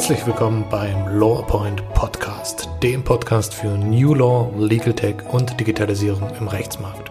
[0.00, 6.48] Herzlich willkommen beim LawPoint Podcast, dem Podcast für New Law, Legal Tech und Digitalisierung im
[6.48, 7.10] Rechtsmarkt.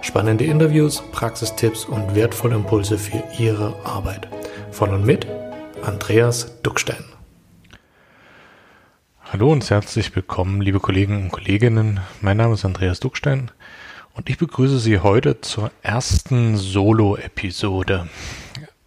[0.00, 4.28] Spannende Interviews, Praxistipps und wertvolle Impulse für Ihre Arbeit.
[4.72, 5.28] Von und mit
[5.84, 7.04] Andreas Duckstein.
[9.22, 12.00] Hallo und herzlich willkommen, liebe Kollegen und Kolleginnen.
[12.20, 13.52] Mein Name ist Andreas Duckstein
[14.14, 18.08] und ich begrüße Sie heute zur ersten Solo-Episode.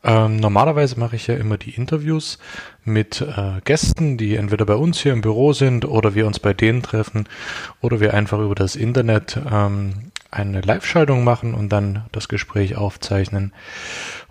[0.03, 2.37] Ähm, normalerweise mache ich ja immer die Interviews
[2.83, 6.53] mit äh, Gästen, die entweder bei uns hier im Büro sind oder wir uns bei
[6.53, 7.27] denen treffen
[7.81, 13.53] oder wir einfach über das Internet ähm, eine Live-Schaltung machen und dann das Gespräch aufzeichnen.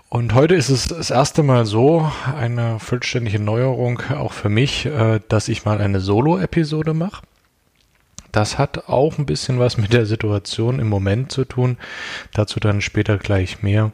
[0.09, 5.21] Und heute ist es das erste Mal so, eine vollständige Neuerung auch für mich, äh,
[5.29, 7.23] dass ich mal eine Solo-Episode mache.
[8.31, 11.79] Das hat auch ein bisschen was mit der Situation im Moment zu tun.
[12.35, 13.93] Dazu dann später gleich mehr.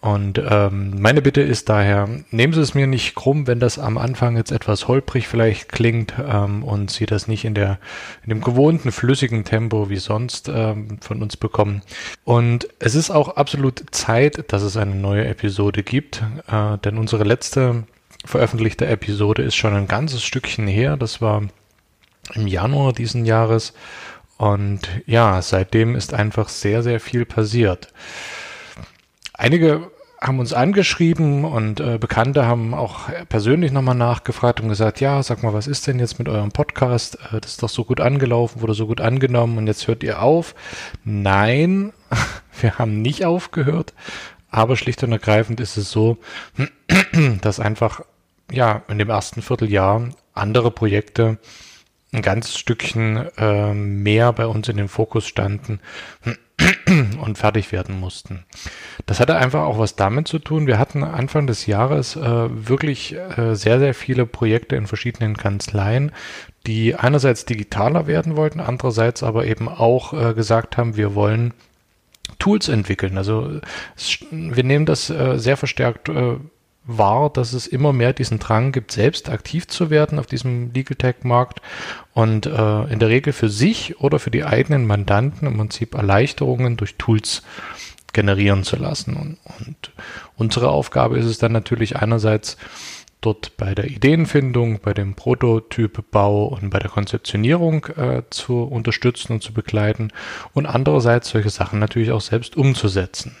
[0.00, 3.98] Und ähm, meine Bitte ist daher, nehmen Sie es mir nicht krumm, wenn das am
[3.98, 7.78] Anfang jetzt etwas holprig vielleicht klingt ähm, und Sie das nicht in der
[8.24, 11.82] in dem gewohnten flüssigen Tempo wie sonst ähm, von uns bekommen.
[12.24, 17.24] Und es ist auch absolut Zeit, dass es eine neue Episode gibt, äh, denn unsere
[17.24, 17.84] letzte
[18.24, 20.96] veröffentlichte Episode ist schon ein ganzes Stückchen her.
[20.96, 21.42] Das war
[22.34, 23.74] im Januar diesen Jahres.
[24.38, 27.92] Und ja, seitdem ist einfach sehr, sehr viel passiert.
[29.40, 35.22] Einige haben uns angeschrieben und äh, Bekannte haben auch persönlich nochmal nachgefragt und gesagt, ja,
[35.22, 37.14] sag mal, was ist denn jetzt mit eurem Podcast?
[37.32, 40.20] Äh, das ist doch so gut angelaufen, wurde so gut angenommen und jetzt hört ihr
[40.20, 40.54] auf.
[41.04, 41.94] Nein,
[42.60, 43.94] wir haben nicht aufgehört,
[44.50, 46.18] aber schlicht und ergreifend ist es so,
[47.40, 48.02] dass einfach,
[48.52, 51.38] ja, in dem ersten Vierteljahr andere Projekte
[52.12, 55.80] ein ganzes Stückchen äh, mehr bei uns in den Fokus standen
[57.20, 58.44] und fertig werden mussten.
[59.06, 60.66] Das hatte einfach auch was damit zu tun.
[60.66, 66.12] Wir hatten Anfang des Jahres äh, wirklich äh, sehr, sehr viele Projekte in verschiedenen Kanzleien,
[66.66, 71.54] die einerseits digitaler werden wollten, andererseits aber eben auch äh, gesagt haben, wir wollen
[72.38, 73.18] Tools entwickeln.
[73.18, 73.60] Also
[74.30, 76.36] wir nehmen das äh, sehr verstärkt äh,
[76.84, 80.96] war, dass es immer mehr diesen Drang gibt, selbst aktiv zu werden auf diesem Legal
[80.96, 81.60] Tech Markt
[82.14, 86.76] und äh, in der Regel für sich oder für die eigenen Mandanten im Prinzip Erleichterungen
[86.76, 87.42] durch Tools
[88.12, 89.16] generieren zu lassen.
[89.16, 89.92] Und, und
[90.36, 92.56] unsere Aufgabe ist es dann natürlich einerseits
[93.20, 99.42] dort bei der Ideenfindung, bei dem Prototypbau und bei der Konzeptionierung äh, zu unterstützen und
[99.42, 100.10] zu begleiten
[100.54, 103.36] und andererseits solche Sachen natürlich auch selbst umzusetzen.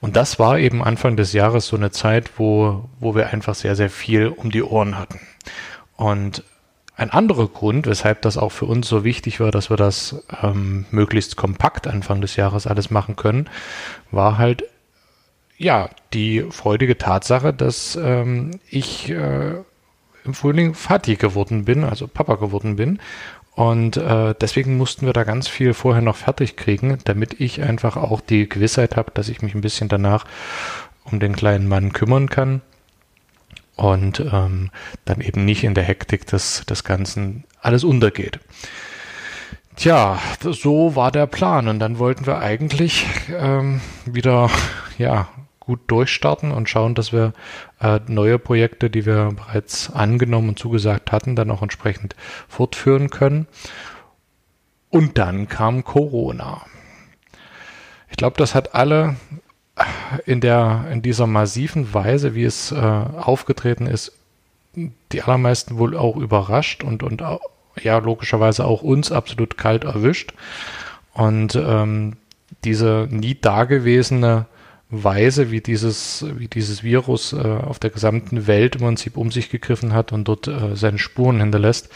[0.00, 3.76] Und das war eben Anfang des Jahres so eine Zeit, wo, wo wir einfach sehr,
[3.76, 5.20] sehr viel um die Ohren hatten.
[5.96, 6.44] Und
[6.96, 10.86] ein anderer Grund, weshalb das auch für uns so wichtig war, dass wir das ähm,
[10.90, 13.50] möglichst kompakt Anfang des Jahres alles machen können,
[14.10, 14.64] war halt
[15.58, 19.56] ja die freudige Tatsache, dass ähm, ich äh,
[20.24, 22.98] im Frühling Vati geworden bin, also Papa geworden bin
[23.56, 27.96] und äh, deswegen mussten wir da ganz viel vorher noch fertig kriegen, damit ich einfach
[27.96, 30.26] auch die Gewissheit habe, dass ich mich ein bisschen danach
[31.04, 32.60] um den kleinen Mann kümmern kann
[33.74, 34.70] und ähm,
[35.06, 38.40] dann eben nicht in der Hektik des, des Ganzen alles untergeht.
[39.74, 44.50] Tja, so war der Plan und dann wollten wir eigentlich ähm, wieder
[44.98, 45.28] ja
[45.66, 47.32] gut durchstarten und schauen, dass wir
[47.80, 52.14] äh, neue Projekte, die wir bereits angenommen und zugesagt hatten, dann auch entsprechend
[52.48, 53.46] fortführen können.
[54.90, 56.62] Und dann kam Corona.
[58.08, 59.16] Ich glaube, das hat alle
[60.24, 64.12] in der in dieser massiven Weise, wie es äh, aufgetreten ist,
[64.74, 67.22] die allermeisten wohl auch überrascht und und
[67.82, 70.32] ja logischerweise auch uns absolut kalt erwischt
[71.12, 72.16] und ähm,
[72.64, 74.46] diese nie dagewesene
[74.90, 79.50] Weise, wie dieses, wie dieses Virus äh, auf der gesamten Welt im Prinzip um sich
[79.50, 81.88] gegriffen hat und dort äh, seine Spuren hinterlässt,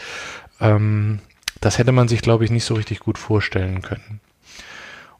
[0.59, 1.19] ähm,
[1.61, 4.19] das hätte man sich, glaube ich, nicht so richtig gut vorstellen können.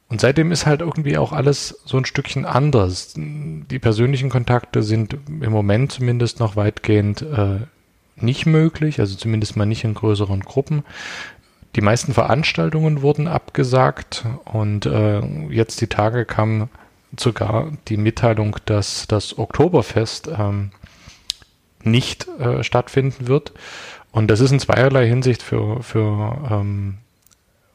[0.08, 3.14] Und seitdem ist halt irgendwie auch alles so ein Stückchen anders.
[3.16, 7.60] Die persönlichen Kontakte sind im Moment zumindest noch weitgehend äh,
[8.16, 10.84] nicht möglich, also zumindest mal nicht in größeren Gruppen.
[11.76, 16.68] Die meisten Veranstaltungen wurden abgesagt und äh, jetzt die Tage kam
[17.18, 20.70] sogar die Mitteilung, dass das Oktoberfest ähm,
[21.82, 23.52] nicht äh, stattfinden wird.
[24.12, 26.98] Und das ist in zweierlei Hinsicht für, für ähm,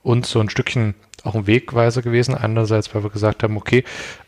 [0.04, 2.36] uns so ein Stückchen auch ein Wegweiser gewesen.
[2.36, 3.84] Einerseits, weil wir gesagt haben, okay,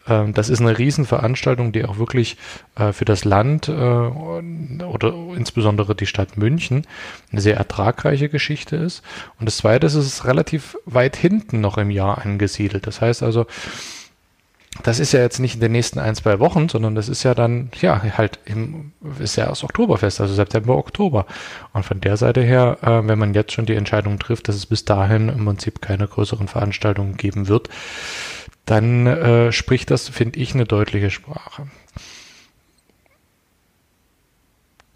[0.08, 2.38] äh, das ist eine Riesenveranstaltung, die auch wirklich
[2.76, 6.86] äh, für das Land äh, oder insbesondere die Stadt München
[7.32, 9.04] eine sehr ertragreiche Geschichte ist.
[9.40, 12.86] Und das Zweite ist, es ist relativ weit hinten noch im Jahr angesiedelt.
[12.88, 13.46] Das heißt also,
[14.84, 17.34] das ist ja jetzt nicht in den nächsten ein, zwei Wochen, sondern das ist ja
[17.34, 21.26] dann, ja, halt im, ist ja das Oktoberfest, also September, Oktober.
[21.74, 24.66] Und von der Seite her, äh, wenn man jetzt schon die Entscheidung trifft, dass es
[24.66, 27.70] bis dahin im Prinzip keine größeren Veranstaltungen geben wird,
[28.66, 31.68] dann äh, spricht das, finde ich, eine deutliche Sprache.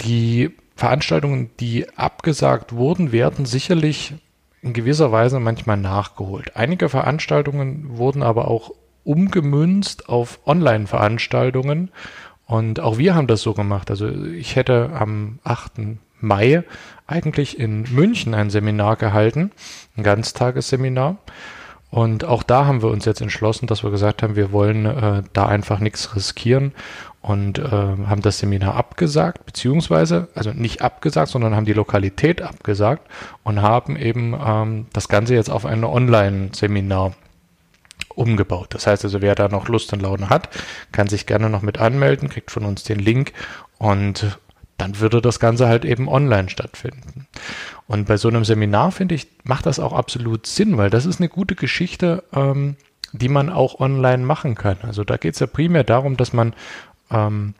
[0.01, 4.13] Die Veranstaltungen, die abgesagt wurden, werden sicherlich
[4.61, 6.55] in gewisser Weise manchmal nachgeholt.
[6.55, 8.71] Einige Veranstaltungen wurden aber auch
[9.03, 11.91] umgemünzt auf Online-Veranstaltungen.
[12.45, 13.89] Und auch wir haben das so gemacht.
[13.89, 15.73] Also ich hätte am 8.
[16.19, 16.63] Mai
[17.07, 19.51] eigentlich in München ein Seminar gehalten,
[19.97, 21.17] ein Ganztagesseminar.
[21.89, 25.21] Und auch da haben wir uns jetzt entschlossen, dass wir gesagt haben, wir wollen äh,
[25.33, 26.73] da einfach nichts riskieren
[27.21, 33.07] und äh, haben das Seminar abgesagt, beziehungsweise, also nicht abgesagt, sondern haben die Lokalität abgesagt
[33.43, 37.13] und haben eben ähm, das Ganze jetzt auf ein Online-Seminar
[38.15, 38.67] umgebaut.
[38.71, 40.49] Das heißt also, wer da noch Lust und Laune hat,
[40.91, 43.33] kann sich gerne noch mit anmelden, kriegt von uns den Link
[43.77, 44.37] und
[44.77, 47.27] dann würde das Ganze halt eben online stattfinden.
[47.87, 51.19] Und bei so einem Seminar, finde ich, macht das auch absolut Sinn, weil das ist
[51.19, 52.75] eine gute Geschichte, ähm,
[53.11, 54.77] die man auch online machen kann.
[54.81, 56.53] Also da geht es ja primär darum, dass man
[57.11, 57.53] ähm,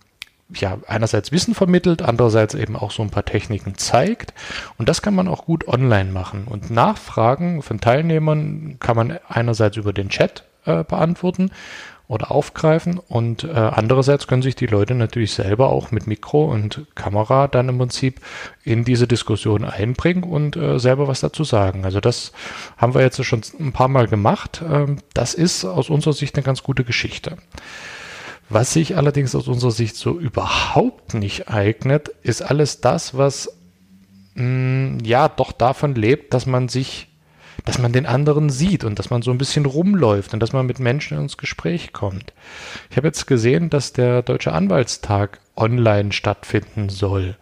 [0.54, 4.34] ja, einerseits Wissen vermittelt, andererseits eben auch so ein paar Techniken zeigt.
[4.78, 6.46] Und das kann man auch gut online machen.
[6.46, 11.52] Und Nachfragen von Teilnehmern kann man einerseits über den Chat äh, beantworten
[12.08, 16.86] oder aufgreifen und äh, andererseits können sich die Leute natürlich selber auch mit Mikro und
[16.96, 18.20] Kamera dann im Prinzip
[18.64, 21.86] in diese Diskussion einbringen und äh, selber was dazu sagen.
[21.86, 22.34] Also das
[22.78, 24.62] haben wir jetzt schon ein paar Mal gemacht.
[24.70, 27.38] Ähm, das ist aus unserer Sicht eine ganz gute Geschichte.
[28.50, 33.50] Was sich allerdings aus unserer Sicht so überhaupt nicht eignet, ist alles das, was
[34.36, 37.08] mh, mm, ja doch davon lebt, dass man sich,
[37.66, 40.66] dass man den anderen sieht und dass man so ein bisschen rumläuft und dass man
[40.66, 42.34] mit Menschen ins Gespräch kommt.
[42.90, 47.38] Ich habe jetzt gesehen, dass der Deutsche Anwaltstag online stattfinden soll.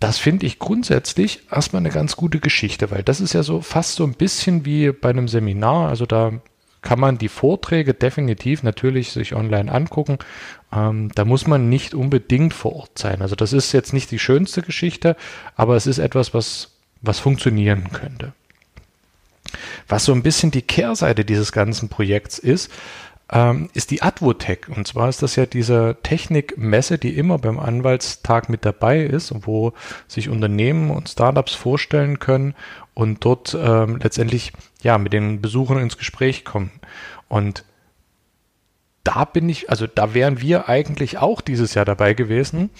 [0.00, 3.94] Das finde ich grundsätzlich erstmal eine ganz gute Geschichte, weil das ist ja so fast
[3.94, 5.88] so ein bisschen wie bei einem Seminar.
[5.88, 6.32] Also da
[6.84, 10.18] kann man die Vorträge definitiv natürlich sich online angucken.
[10.72, 13.22] Ähm, da muss man nicht unbedingt vor Ort sein.
[13.22, 15.16] Also das ist jetzt nicht die schönste Geschichte,
[15.56, 16.70] aber es ist etwas, was,
[17.00, 18.32] was funktionieren könnte.
[19.88, 22.70] Was so ein bisschen die Kehrseite dieses ganzen Projekts ist,
[23.30, 24.68] ähm, ist die Advotech.
[24.68, 29.72] Und zwar ist das ja diese Technikmesse, die immer beim Anwaltstag mit dabei ist wo
[30.06, 32.54] sich Unternehmen und Startups vorstellen können
[32.94, 36.70] und dort ähm, letztendlich ja mit den Besuchern ins Gespräch kommen.
[37.28, 37.64] Und
[39.02, 42.70] da bin ich, also da wären wir eigentlich auch dieses Jahr dabei gewesen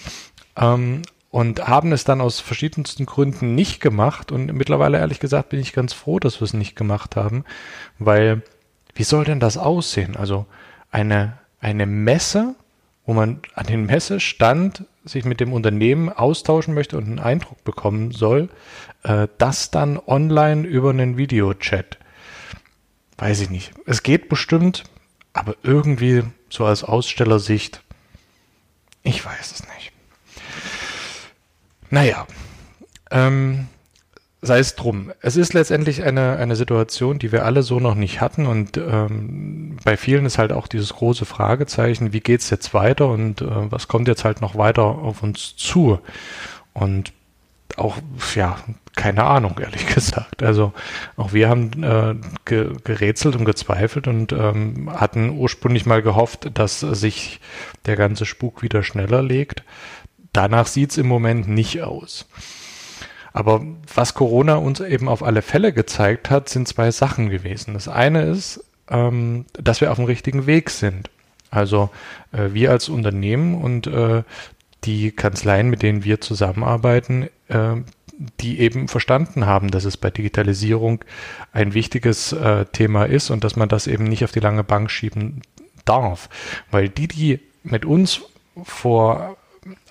[0.57, 4.31] ähm, und haben es dann aus verschiedensten Gründen nicht gemacht.
[4.31, 7.43] Und mittlerweile, ehrlich gesagt, bin ich ganz froh, dass wir es nicht gemacht haben,
[7.99, 8.41] weil
[8.95, 10.15] wie soll denn das aussehen?
[10.15, 10.45] Also
[10.89, 12.55] eine, eine Messe,
[13.05, 18.11] wo man an den Messestand sich mit dem Unternehmen austauschen möchte und einen Eindruck bekommen
[18.11, 18.49] soll,
[19.03, 21.99] äh, das dann online über einen Videochat.
[23.17, 23.73] Weiß ich nicht.
[23.85, 24.83] Es geht bestimmt,
[25.33, 27.81] aber irgendwie so als Ausstellersicht,
[29.03, 29.91] ich weiß es nicht.
[31.91, 32.25] Naja,
[33.11, 33.67] ähm,
[34.45, 35.11] sei es drum.
[35.21, 39.77] Es ist letztendlich eine, eine Situation, die wir alle so noch nicht hatten und ähm,
[39.83, 43.87] bei vielen ist halt auch dieses große Fragezeichen, wie geht's jetzt weiter und äh, was
[43.87, 45.99] kommt jetzt halt noch weiter auf uns zu?
[46.73, 47.13] Und
[47.77, 47.97] auch,
[48.35, 48.57] ja,
[48.95, 50.43] keine Ahnung, ehrlich gesagt.
[50.43, 50.73] Also
[51.17, 56.79] auch wir haben äh, ge gerätselt und gezweifelt und ähm, hatten ursprünglich mal gehofft, dass
[56.79, 57.39] sich
[57.85, 59.63] der ganze Spuk wieder schneller legt.
[60.33, 62.27] Danach sieht's im Moment nicht aus.
[63.35, 67.73] Aber was Corona uns eben auf alle Fälle gezeigt hat, sind zwei Sachen gewesen.
[67.73, 71.09] Das eine ist, ähm, dass wir auf dem richtigen Weg sind.
[71.51, 71.89] Also
[72.31, 74.23] äh, wir als Unternehmen und äh,
[74.85, 77.75] die Kanzleien, mit denen wir zusammenarbeiten, äh,
[78.39, 81.03] die eben verstanden haben, dass es bei Digitalisierung
[81.51, 84.89] ein wichtiges äh, Thema ist und dass man das eben nicht auf die lange Bank
[84.89, 85.41] schieben
[85.83, 86.29] darf.
[86.71, 88.21] Weil die, die mit uns
[88.63, 89.35] vor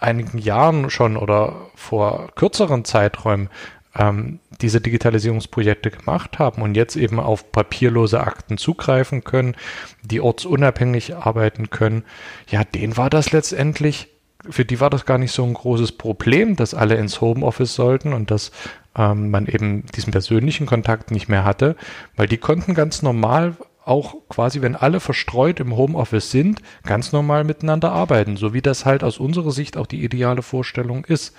[0.01, 3.49] einigen Jahren schon oder vor kürzeren Zeiträumen
[3.97, 9.57] ähm, diese Digitalisierungsprojekte gemacht haben und jetzt eben auf papierlose Akten zugreifen können,
[10.03, 12.05] die ortsunabhängig arbeiten können,
[12.49, 14.09] ja, denen war das letztendlich,
[14.49, 18.13] für die war das gar nicht so ein großes Problem, dass alle ins Homeoffice sollten
[18.13, 18.53] und dass
[18.97, 21.77] ähm, man eben diesen persönlichen Kontakt nicht mehr hatte,
[22.17, 27.45] weil die konnten ganz normal auch quasi, wenn alle verstreut im Homeoffice sind, ganz normal
[27.45, 31.35] miteinander arbeiten, so wie das halt aus unserer Sicht auch die ideale Vorstellung ist.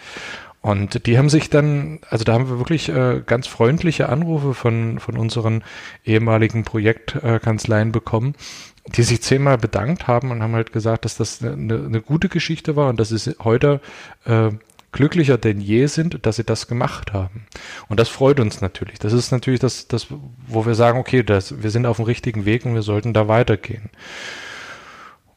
[0.61, 4.99] Und die haben sich dann, also da haben wir wirklich äh, ganz freundliche Anrufe von,
[4.99, 5.63] von unseren
[6.03, 8.33] ehemaligen Projektkanzleien bekommen,
[8.87, 12.75] die sich zehnmal bedankt haben und haben halt gesagt, dass das eine, eine gute Geschichte
[12.75, 13.79] war und dass es heute
[14.25, 14.49] äh,
[14.95, 17.45] glücklicher denn je sind, dass sie das gemacht haben.
[17.89, 18.97] Und das freut uns natürlich.
[18.97, 20.07] Das ist natürlich das, das
[20.47, 23.27] wo wir sagen, okay, das, wir sind auf dem richtigen Weg und wir sollten da
[23.27, 23.89] weitergehen.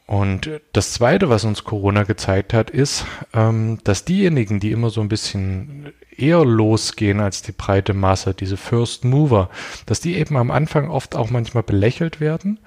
[0.07, 5.01] Und das Zweite, was uns Corona gezeigt hat, ist, ähm, dass diejenigen, die immer so
[5.01, 9.49] ein bisschen eher losgehen als die breite Masse, diese First Mover,
[9.85, 12.59] dass die eben am Anfang oft auch manchmal belächelt werden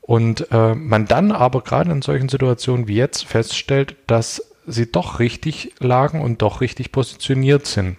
[0.00, 5.18] und äh, man dann aber gerade in solchen Situationen wie jetzt feststellt, dass sie doch
[5.18, 7.96] richtig lagen und doch richtig positioniert sind.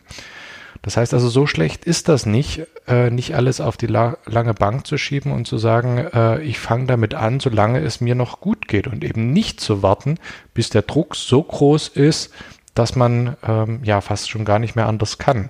[0.81, 4.53] Das heißt also, so schlecht ist das nicht, äh, nicht alles auf die la lange
[4.53, 8.39] Bank zu schieben und zu sagen, äh, ich fange damit an, solange es mir noch
[8.39, 10.17] gut geht und eben nicht zu warten,
[10.53, 12.31] bis der Druck so groß ist,
[12.75, 15.49] dass man ähm, ja fast schon gar nicht mehr anders kann.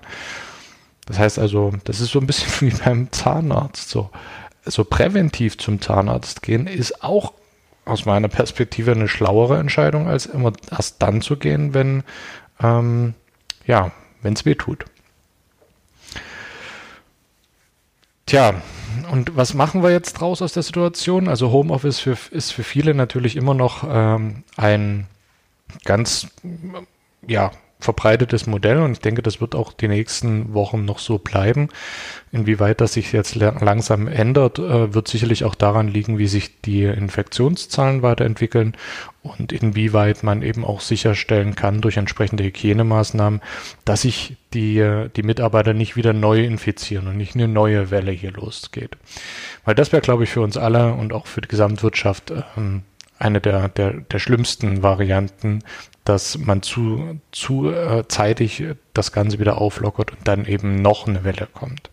[1.05, 3.89] Das heißt also, das ist so ein bisschen wie beim Zahnarzt.
[3.89, 4.09] So,
[4.65, 7.33] so präventiv zum Zahnarzt gehen ist auch
[7.89, 12.03] aus meiner Perspektive eine schlauere Entscheidung, als immer erst dann zu gehen, wenn
[12.61, 13.13] ähm,
[13.65, 13.91] ja,
[14.21, 14.85] wenn es weh tut.
[18.25, 18.61] Tja,
[19.11, 21.27] und was machen wir jetzt draus aus der Situation?
[21.27, 25.07] Also Homeoffice für, ist für viele natürlich immer noch ähm, ein
[25.83, 26.27] ganz
[27.27, 31.69] ja, verbreitetes Modell und ich denke, das wird auch die nächsten Wochen noch so bleiben.
[32.33, 36.83] Inwieweit das sich jetzt langsam ändert, äh, wird sicherlich auch daran liegen, wie sich die
[36.83, 38.75] Infektionszahlen weiterentwickeln
[39.23, 43.41] und inwieweit man eben auch sicherstellen kann durch entsprechende Hygienemaßnahmen,
[43.85, 48.31] dass sich die, die Mitarbeiter nicht wieder neu infizieren und nicht eine neue Welle hier
[48.31, 48.97] losgeht.
[49.63, 52.81] Weil das wäre, glaube ich, für uns alle und auch für die Gesamtwirtschaft ähm,
[53.19, 55.59] eine der, der, der schlimmsten Varianten,
[56.09, 58.63] dass man zu, zu äh, zeitig
[58.93, 61.91] das Ganze wieder auflockert und dann eben noch eine Welle kommt.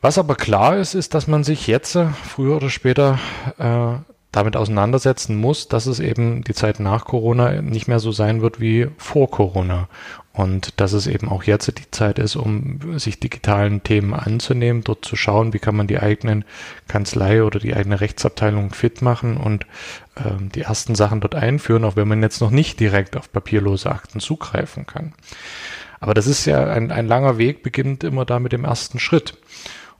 [0.00, 3.20] Was aber klar ist, ist, dass man sich jetzt äh, früher oder später
[3.58, 3.98] äh,
[4.32, 8.60] damit auseinandersetzen muss, dass es eben die Zeit nach Corona nicht mehr so sein wird
[8.60, 9.88] wie vor Corona.
[10.32, 15.04] Und dass es eben auch jetzt die Zeit ist, um sich digitalen Themen anzunehmen, dort
[15.04, 16.44] zu schauen, wie kann man die eigenen
[16.86, 19.66] Kanzlei oder die eigene Rechtsabteilung fit machen und
[20.16, 23.90] ähm, die ersten Sachen dort einführen, auch wenn man jetzt noch nicht direkt auf papierlose
[23.90, 25.12] Akten zugreifen kann.
[25.98, 29.36] Aber das ist ja ein, ein langer Weg, beginnt immer da mit dem ersten Schritt.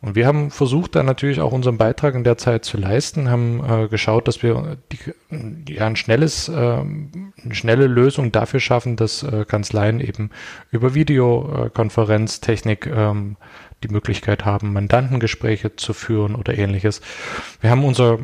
[0.01, 3.63] Und wir haben versucht, da natürlich auch unseren Beitrag in der Zeit zu leisten, haben
[3.69, 9.25] äh, geschaut, dass wir die, ja, ein schnelles, äh, eine schnelle Lösung dafür schaffen, dass
[9.25, 10.31] äh, Kanzleien eben
[10.71, 13.37] über Videokonferenztechnik ähm,
[13.83, 17.01] die Möglichkeit haben, Mandantengespräche zu führen oder ähnliches.
[17.61, 18.19] Wir haben ähm, unser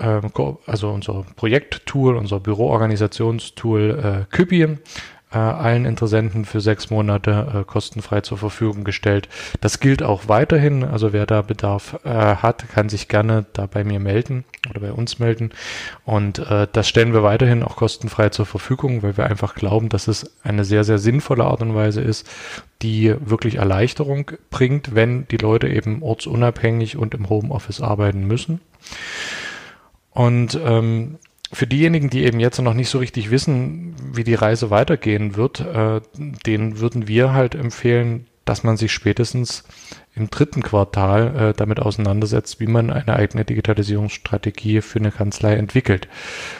[0.00, 4.78] also unser Projekttool, unser Büroorganisationstool äh, Kübi
[5.32, 9.28] äh, allen Interessenten für sechs Monate äh, kostenfrei zur Verfügung gestellt.
[9.60, 10.84] Das gilt auch weiterhin.
[10.84, 14.92] Also wer da Bedarf äh, hat, kann sich gerne da bei mir melden oder bei
[14.92, 15.50] uns melden.
[16.04, 20.08] Und äh, das stellen wir weiterhin auch kostenfrei zur Verfügung, weil wir einfach glauben, dass
[20.08, 22.28] es eine sehr, sehr sinnvolle Art und Weise ist,
[22.82, 28.60] die wirklich Erleichterung bringt, wenn die Leute eben ortsunabhängig und im Homeoffice arbeiten müssen.
[30.10, 31.18] Und ähm,
[31.52, 35.60] für diejenigen, die eben jetzt noch nicht so richtig wissen, wie die Reise weitergehen wird,
[35.60, 36.00] äh,
[36.46, 39.64] denen würden wir halt empfehlen, dass man sich spätestens
[40.14, 46.08] im dritten Quartal äh, damit auseinandersetzt, wie man eine eigene Digitalisierungsstrategie für eine Kanzlei entwickelt.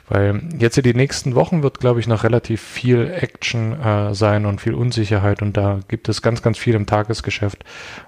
[0.09, 4.47] Weil jetzt in den nächsten Wochen wird, glaube ich, noch relativ viel Action äh, sein
[4.47, 7.64] und viel Unsicherheit und da gibt es ganz, ganz viel im Tagesgeschäft,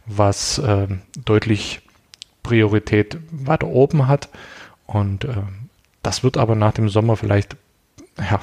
[0.06, 0.86] was äh,
[1.24, 1.80] deutlich
[2.42, 4.28] Priorität weiter oben hat
[4.86, 5.34] und äh,
[6.02, 7.56] das wird aber nach dem Sommer vielleicht,
[8.18, 8.40] ja,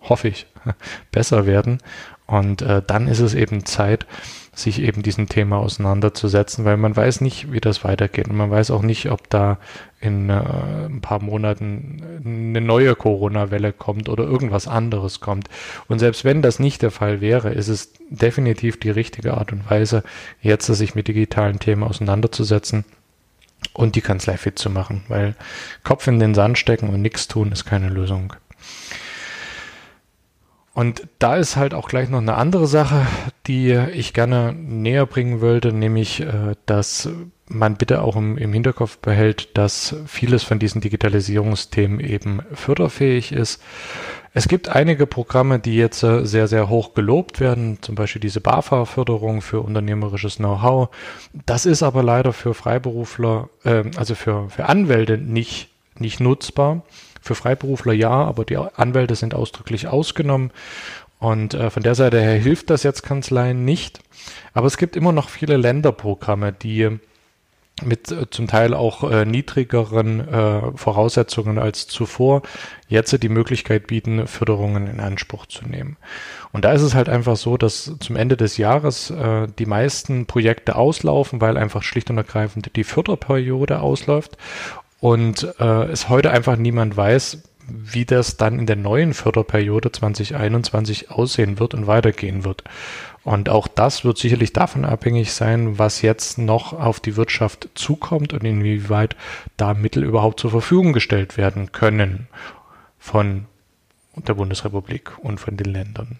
[0.00, 0.46] hoffe ich,
[1.12, 1.78] besser werden.
[2.26, 4.06] Und äh, dann ist es eben Zeit,
[4.52, 8.28] sich eben diesem Thema auseinanderzusetzen, weil man weiß nicht, wie das weitergeht.
[8.28, 9.58] Und man weiß auch nicht, ob da
[10.00, 15.48] in äh, ein paar Monaten eine neue Corona-Welle kommt oder irgendwas anderes kommt.
[15.88, 19.68] Und selbst wenn das nicht der Fall wäre, ist es definitiv die richtige Art und
[19.68, 20.02] Weise,
[20.40, 22.84] jetzt sich mit digitalen Themen auseinanderzusetzen
[23.72, 25.34] und die Kanzlei fit zu machen, weil
[25.84, 28.34] Kopf in den Sand stecken und nichts tun ist keine Lösung.
[30.72, 33.06] Und da ist halt auch gleich noch eine andere Sache,
[33.46, 37.08] die ich gerne näher bringen wollte, nämlich, äh, dass
[37.50, 43.60] man bitte auch im, im Hinterkopf behält, dass vieles von diesen Digitalisierungsthemen eben förderfähig ist
[44.32, 48.40] es gibt einige Programme, die jetzt äh, sehr, sehr hoch gelobt werden, zum Beispiel diese
[48.40, 50.88] BAFA-Förderung für unternehmerisches Know-how.
[51.46, 56.82] Das ist aber leider für Freiberufler, äh, also für, für Anwälte nicht, nicht nutzbar.
[57.20, 60.52] Für Freiberufler ja, aber die Anwälte sind ausdrücklich ausgenommen.
[61.18, 64.00] Und äh, von der Seite her hilft das jetzt Kanzleien nicht.
[64.54, 67.00] Aber es gibt immer noch viele Länderprogramme, die
[67.82, 72.42] mit äh, zum Teil auch äh, niedrigeren äh, Voraussetzungen als zuvor
[72.88, 75.96] jetzt die Möglichkeit bieten, Förderungen in Anspruch zu nehmen.
[76.52, 80.26] Und da ist es halt einfach so, dass zum Ende des Jahres äh, die meisten
[80.26, 84.36] Projekte auslaufen, weil einfach schlicht und ergreifend die Förderperiode ausläuft
[85.00, 91.10] und äh, es heute einfach niemand weiß, wie das dann in der neuen Förderperiode 2021
[91.10, 92.64] aussehen wird und weitergehen wird.
[93.22, 98.32] Und auch das wird sicherlich davon abhängig sein, was jetzt noch auf die Wirtschaft zukommt
[98.32, 99.14] und inwieweit
[99.56, 102.28] da Mittel überhaupt zur Verfügung gestellt werden können
[102.98, 103.46] von
[104.16, 106.18] der Bundesrepublik und von den Ländern.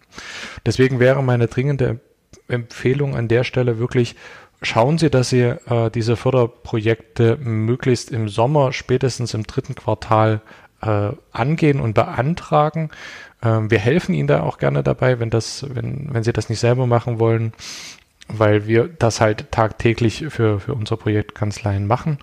[0.67, 2.01] Deswegen wäre meine dringende
[2.49, 4.15] Empfehlung an der Stelle wirklich,
[4.63, 10.43] schauen Sie, dass Sie äh, diese Förderprojekte möglichst im Sommer, spätestens im dritten Quartal
[10.83, 12.91] äh, angehen und beantragen.
[13.43, 16.61] Ähm, wir helfen Ihnen da auch gerne dabei, wenn das, wenn, wenn Sie das nicht
[16.61, 17.53] selber machen wollen,
[18.29, 22.19] weil wir das halt tagtäglich für, für unsere Projektkanzleien machen.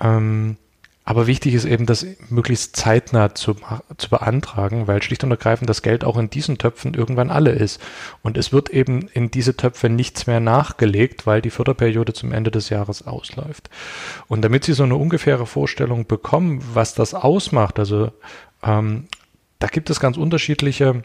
[0.00, 0.56] Ähm,
[1.04, 3.56] aber wichtig ist eben, das möglichst zeitnah zu,
[3.96, 7.80] zu beantragen, weil schlicht und ergreifend das Geld auch in diesen Töpfen irgendwann alle ist.
[8.22, 12.52] Und es wird eben in diese Töpfe nichts mehr nachgelegt, weil die Förderperiode zum Ende
[12.52, 13.68] des Jahres ausläuft.
[14.28, 18.12] Und damit Sie so eine ungefähre Vorstellung bekommen, was das ausmacht, also
[18.62, 19.08] ähm,
[19.58, 21.02] da gibt es ganz unterschiedliche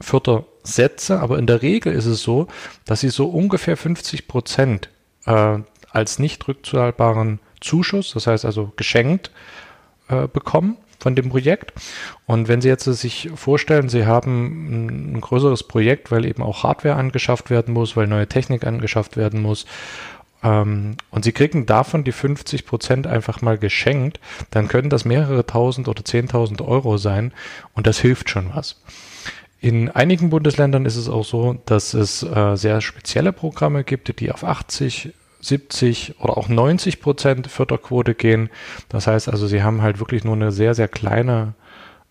[0.00, 2.48] Fördersätze, aber in der Regel ist es so,
[2.84, 4.88] dass Sie so ungefähr 50 Prozent
[5.26, 5.58] äh,
[5.90, 9.30] als nicht rückzahlbaren Zuschuss, das heißt also geschenkt,
[10.08, 11.72] äh, bekommen von dem Projekt.
[12.26, 16.96] Und wenn Sie jetzt sich vorstellen, Sie haben ein größeres Projekt, weil eben auch Hardware
[16.96, 19.66] angeschafft werden muss, weil neue Technik angeschafft werden muss,
[20.44, 24.20] ähm, und Sie kriegen davon die 50 Prozent einfach mal geschenkt,
[24.50, 27.32] dann können das mehrere tausend oder zehntausend Euro sein
[27.72, 28.80] und das hilft schon was.
[29.60, 34.30] In einigen Bundesländern ist es auch so, dass es äh, sehr spezielle Programme gibt, die
[34.30, 38.50] auf 80 70 oder auch 90 Prozent Förderquote gehen.
[38.88, 41.54] Das heißt also, sie haben halt wirklich nur eine sehr, sehr kleine,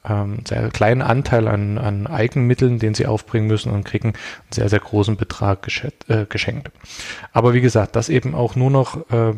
[0.07, 4.17] ähm, sehr kleinen Anteil an, an Eigenmitteln, den sie aufbringen müssen und kriegen einen
[4.51, 5.67] sehr, sehr großen Betrag
[6.07, 6.71] äh, geschenkt.
[7.31, 9.33] Aber wie gesagt, das eben auch nur noch äh,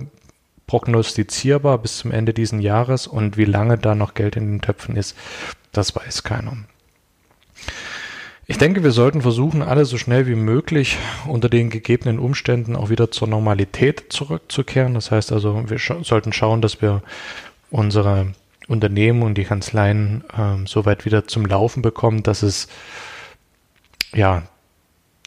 [0.68, 4.96] prognostizierbar bis zum Ende diesen Jahres und wie lange da noch Geld in den Töpfen
[4.96, 5.16] ist,
[5.72, 6.58] das weiß keiner.
[8.48, 12.90] Ich denke, wir sollten versuchen, alle so schnell wie möglich unter den gegebenen Umständen auch
[12.90, 14.94] wieder zur Normalität zurückzukehren.
[14.94, 17.02] Das heißt also, wir sch sollten schauen, dass wir
[17.72, 18.34] unsere
[18.68, 22.68] Unternehmen und die Kanzleien ähm, so weit wieder zum Laufen bekommen, dass es
[24.14, 24.44] ja,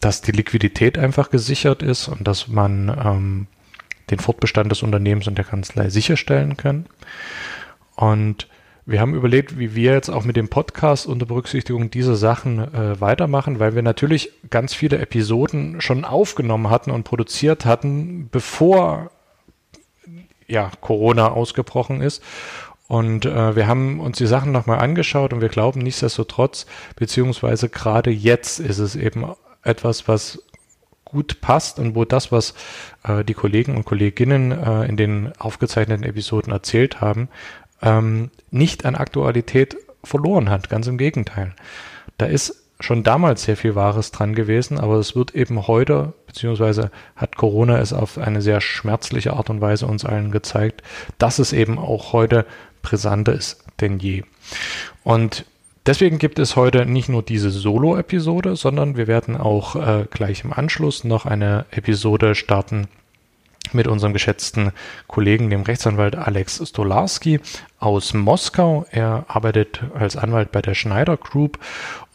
[0.00, 3.46] dass die Liquidität einfach gesichert ist und dass man ähm,
[4.10, 6.86] den Fortbestand des Unternehmens und der Kanzlei sicherstellen kann.
[7.96, 8.46] Und
[8.88, 12.98] wir haben überlegt, wie wir jetzt auch mit dem Podcast unter Berücksichtigung dieser Sachen äh,
[12.98, 19.10] weitermachen, weil wir natürlich ganz viele Episoden schon aufgenommen hatten und produziert hatten, bevor
[20.46, 22.22] ja Corona ausgebrochen ist.
[22.86, 26.64] Und äh, wir haben uns die Sachen nochmal angeschaut und wir glauben nichtsdestotrotz,
[26.96, 29.26] beziehungsweise gerade jetzt ist es eben
[29.64, 30.42] etwas, was
[31.04, 32.54] gut passt und wo das, was
[33.02, 37.28] äh, die Kollegen und Kolleginnen äh, in den aufgezeichneten Episoden erzählt haben,
[37.82, 40.68] ähm, nicht an Aktualität verloren hat.
[40.68, 41.54] Ganz im Gegenteil.
[42.16, 46.90] Da ist schon damals sehr viel Wahres dran gewesen, aber es wird eben heute, beziehungsweise
[47.16, 50.82] hat Corona es auf eine sehr schmerzliche Art und Weise uns allen gezeigt,
[51.18, 52.46] dass es eben auch heute
[52.82, 54.22] brisanter ist denn je.
[55.04, 55.44] Und
[55.86, 60.52] deswegen gibt es heute nicht nur diese Solo-Episode, sondern wir werden auch äh, gleich im
[60.52, 62.88] Anschluss noch eine Episode starten,
[63.74, 64.72] mit unserem geschätzten
[65.06, 67.40] Kollegen, dem Rechtsanwalt Alex Stolarski
[67.78, 68.86] aus Moskau.
[68.90, 71.58] Er arbeitet als Anwalt bei der Schneider Group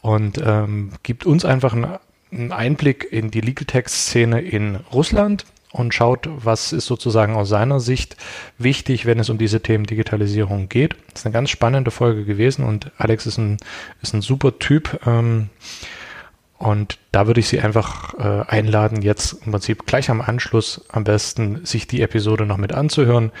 [0.00, 6.28] und ähm, gibt uns einfach einen Einblick in die Legal Tech-Szene in Russland und schaut,
[6.32, 8.16] was ist sozusagen aus seiner Sicht
[8.58, 10.94] wichtig, wenn es um diese Themen Digitalisierung geht.
[11.10, 13.56] Das ist eine ganz spannende Folge gewesen und Alex ist ein,
[14.00, 15.00] ist ein super Typ.
[15.04, 15.50] Ähm,
[16.64, 21.04] und da würde ich Sie einfach äh, einladen, jetzt im Prinzip gleich am Anschluss am
[21.04, 23.32] besten sich die Episode noch mit anzuhören.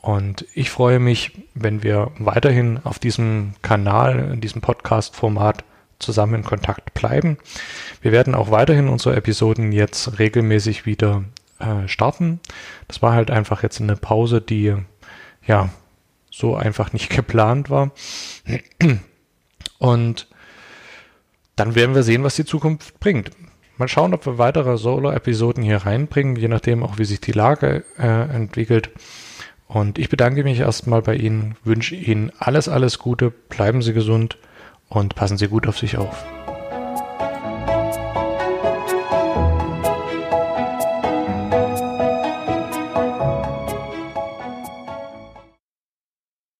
[0.00, 5.64] Und ich freue mich, wenn wir weiterhin auf diesem Kanal, in diesem Podcast-Format
[5.98, 7.36] zusammen in Kontakt bleiben.
[8.00, 11.24] Wir werden auch weiterhin unsere Episoden jetzt regelmäßig wieder
[11.58, 12.40] äh, starten.
[12.88, 14.74] Das war halt einfach jetzt eine Pause, die
[15.46, 15.68] ja
[16.30, 17.90] so einfach nicht geplant war.
[19.78, 20.26] Und
[21.56, 23.30] dann werden wir sehen, was die Zukunft bringt.
[23.78, 27.84] Mal schauen, ob wir weitere Solo-Episoden hier reinbringen, je nachdem auch, wie sich die Lage
[27.98, 28.90] äh, entwickelt.
[29.66, 34.36] Und ich bedanke mich erstmal bei Ihnen, wünsche Ihnen alles, alles Gute, bleiben Sie gesund
[34.88, 36.41] und passen Sie gut auf sich auf.